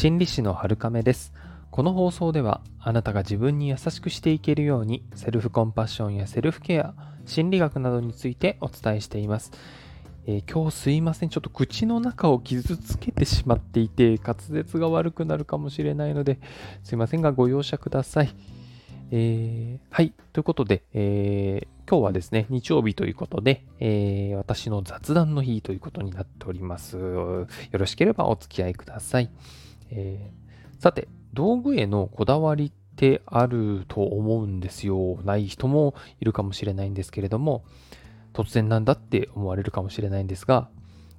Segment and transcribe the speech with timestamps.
[0.00, 1.34] 心理師の春亀です。
[1.70, 6.94] この放送ではあなたが自分に優しくしていけるようにセルフコンパッションやセルフケア、
[7.26, 9.52] 心理学などについてお伝えしています。
[10.26, 11.28] えー今日すいません。
[11.28, 16.38] ちょっと口の中を傷つけてしまっていて滑舌が悪くなるかもしれないので
[16.82, 18.34] すいませんがご容赦ください。
[19.10, 20.14] えーはい。
[20.32, 26.96] ということで、えー今日はですね、日曜日ということで、えー私の雑談の日ということになっております。
[26.96, 29.28] よろしければお付き合いください。
[29.90, 30.40] えー
[30.80, 35.18] さて、道具へのこだわりってあると思うんですよ。
[35.24, 37.64] ない人もいるかもしれないんですけれども、
[38.32, 40.70] 突然なんだって思われるかもしれないんですが、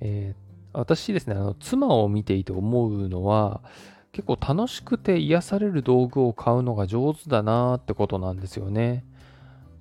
[0.00, 3.62] えー私ですね、あの妻を見ていて思うのは、
[4.10, 9.04] 結構楽しくて癒される道具を買うのが上手だなってことなんですよね。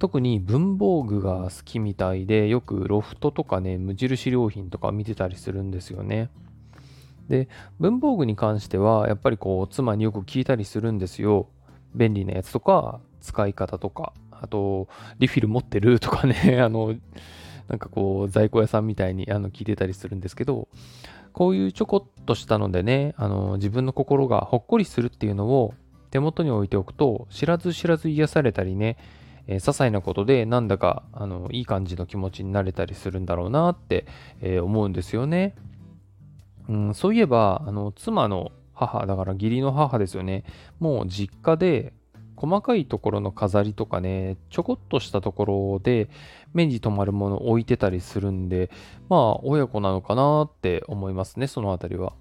[0.00, 6.28] 特に文房具が好きみたいで、よくロフトとかね、無印良品とか見てたりするんですよね。
[7.30, 11.46] で、文房具に関しては、やっぱりこう、妻によく聞いたりするんですよ。
[11.94, 14.88] 便利なやつとか、使い方とか、あと、
[15.20, 16.96] リフィル持ってるとかね、 あの、
[17.68, 20.66] なんかこう、在庫屋さんみたいにあの聞いてたりするんですけど、
[21.32, 25.74] こういうちょこっとしたのでね、あの自分の心がほっこりするっていうのを
[26.10, 28.96] 手元に置いておくと、知らず知らず癒されたりね、
[29.46, 34.06] えー些細なことでなんだかあのいい感じの気持ちになれたりするんだろうなって、
[34.40, 35.54] えー思うんですよね。
[36.68, 40.44] うん、そういえば、あの妻の母、だから義理の母ですよね。
[40.78, 41.92] もう実家で
[42.36, 46.08] 細かいところの飾りとかね、ちょこっとしたところで
[46.54, 48.70] 目に留まるものを置いてたりするんで、
[49.08, 52.14] まあ親子なのかなって思いますね、そのあたりは。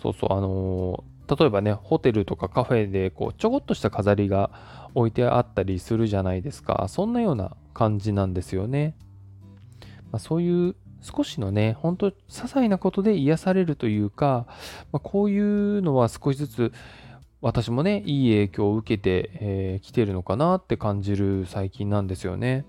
[0.00, 4.50] そうそう、あのー例えばね、ホテルとかカフェでこうちょこっとした飾りが
[4.94, 6.86] 置いてあったりするじゃないですか。
[6.88, 8.94] そんなような感じなんですよね。
[10.12, 14.46] まあ、そういう少しのね、本当些細なことで癒されるというか、
[14.90, 16.72] まあ、こういうのは少しずつ
[17.42, 22.64] 私もね、いい影響を受けてき、えーてるのかなって感じる最近なんですよね。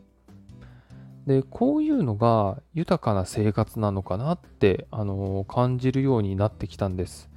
[1.26, 7.30] で、こういうのが豊かな生活なのかなって、あのー感じるようになってきたんです。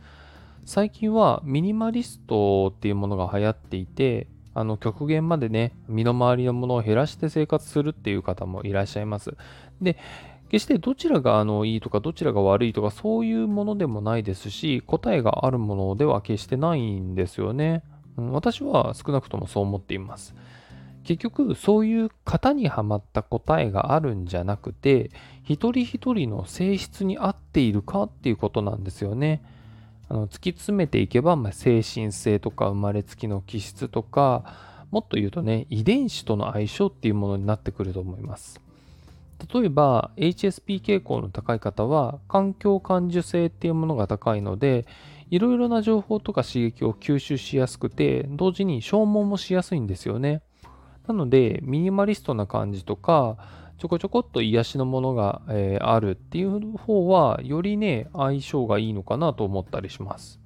[0.64, 9.36] 最近はミニマリストっていうものが流行っていて、あの極限までね、身の回りのものを減らして生活するっていう方もいらっしゃいます。
[9.80, 9.96] で、
[10.50, 17.82] 決してどちらがあのいいとかどちらが悪いとかそういうものでもないですし、答えがあるものでは決してないんですよね。
[18.16, 20.34] うん私は少なくともそう思っています。
[21.04, 25.10] 結局そういう型にはまった答えがあるんじゃなくて
[25.42, 29.42] 一人一人の性質に合っているかっていうことなんですよね。
[30.10, 34.54] あの突き詰めていけば、まあ、精神性とか生まれつきの気質とか
[34.90, 38.60] もっと言うとね遺伝子との相性っていうものになってくると思います。
[39.52, 44.86] 例えば HSP 傾向の高い方は環境感受性っていうものが高いので
[45.30, 50.42] いろいろな情報とか刺激を吸収しやすくて同時に消耗もしやすいんですよね。
[51.06, 53.38] なのでミニマリストな感じとか
[53.78, 60.40] ちょこちょこっと癒しのものが、えあるっていう方はよりね相性がいいのかなと思ったりします。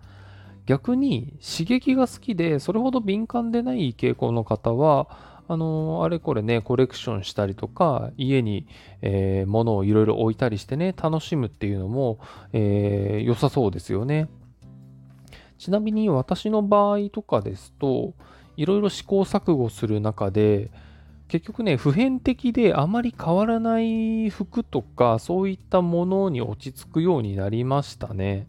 [0.66, 8.66] 逆に刺激が好きでそれほど敏感でない傾向の方はあのあれこれねコレクションしたりとか家に、
[9.02, 12.18] えー物をいろいろ置いたりしてね楽しむっていうのも、
[12.52, 14.28] えー良さそうですよね。
[15.58, 18.14] ちなみに私の場合とかですと
[18.56, 20.70] いろいろ試行錯誤する中で
[21.28, 28.48] 結局ね普遍的であまり変わらない服とかそういったものに落ち着くようになりましたね。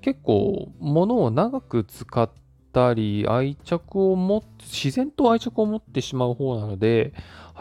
[0.00, 2.41] 結構物を長く使って
[2.72, 7.12] たり愛着を持って自然と愛着を持ってしまう方なので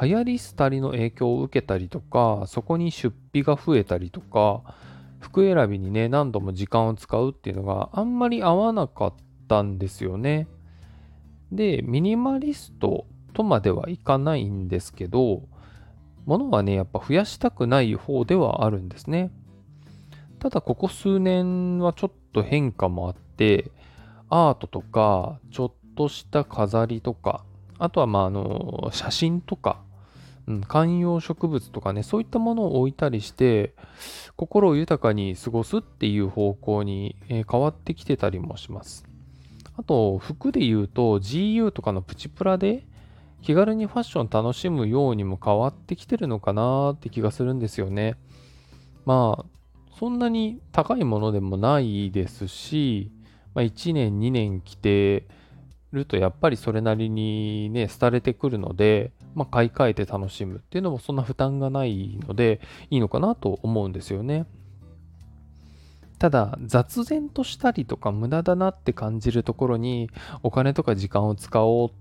[0.02, 4.62] 流行り廃りの影響を受けたりとかそこに出費が増えたりとか
[5.20, 9.14] 服選びにね何度も時間を使うっていうのがあんまり合わなかっ
[9.48, 10.48] たんですよね。
[11.52, 15.44] でミニマリストとまではいかないんですけど
[16.26, 19.32] 物はねやっぱ増やしたくない方ではあるんですね。
[20.40, 23.70] ただここ数年はちょっと変化もあって
[24.32, 27.44] アートとかちょっとした飾りとか
[27.78, 29.82] あとはまああの写真とか、
[30.48, 33.76] うん、観葉植物とかねそういったものを置いたりして
[34.38, 39.06] 心を豊かに過ごすっていう方向に、え変わってきてたりもします。
[39.78, 42.86] あと服で言うと GU とかのプチプラで
[43.42, 48.16] 気軽にファッション楽しむようにも変わってきてるのかなって気がするんですよね。
[49.06, 49.46] まあ
[50.00, 53.12] そんなに高いものでもないですし、
[53.54, 55.28] まあ、1年2年着て
[55.92, 64.46] るとやっぱりそれなりにね廃れてくるので、まあ、買い替えて楽しむっていうのもそんな負担がないのでいいのかなと思うんですよね。
[66.18, 70.12] ただ雑然としたりとか無駄だなって感じるところに
[70.44, 71.94] お金とか時間を使おうっ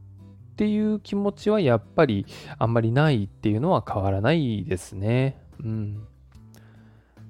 [0.57, 2.27] ていう気持ちはやっぱり
[2.59, 5.43] あんまりないっていうのは変わらないですね。
[5.65, 6.07] うん。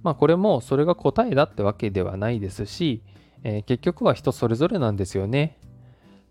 [0.02, 3.05] まあこれもそれが答えだってわけではないですし、
[3.44, 5.58] えー、結局は人それぞれなんですよね。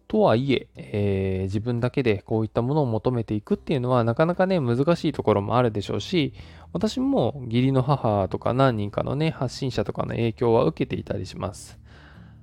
[0.09, 6.33] とはいええー、自分だけでこういったものを求めていくっていうのはなかなかね難しいところもあるでしょうし
[6.73, 11.77] 私も義理の母とか何人かのね発信者とかの影響は受けていたりします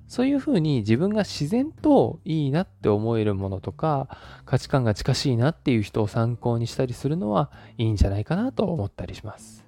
[0.07, 4.07] そういうふうに自分が自然といいなって思えるものとか
[4.45, 9.66] 価値観が近しいなっていう人を参考にしたりするのはいいんじゃないかなと思ったりします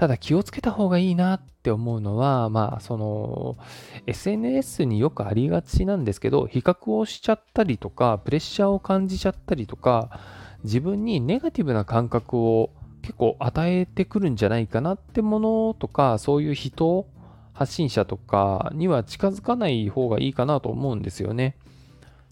[0.00, 3.58] ただ気をつけた方がいいなって思うのは、まあ、その、
[4.06, 10.08] SNS によくありがちなんですけど、比較をしちゃったりとか、プレッシャーを感じちゃったりとか、
[10.64, 12.70] 自分にネガティブな感覚を
[13.02, 17.06] 結構与えてくるんじゃないかなってものとか、そういう人、
[17.52, 21.56] 発信者とかには近づかない方がいいかなと思うんですよね。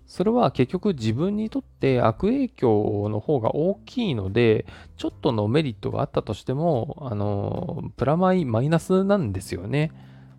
[0.08, 4.64] それは結局自分にとって悪影響の方が大きいので、
[4.96, 9.93] ちょっとのメリットがあったとしても、あの、プラマイ、マイナスなんですよね。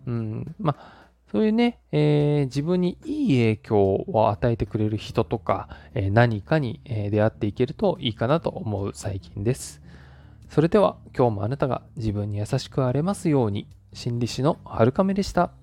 [0.06, 0.56] うん。
[0.58, 3.78] まあ、そういうね、えー、自分にいい影響
[4.08, 9.80] を与えてくれる人とか、えー、何かに、出会っていけるといいかなと思う最近です。
[10.48, 15.59] それでは今日もあなたが自分に優しくあれますように、心理師のはるかめでした。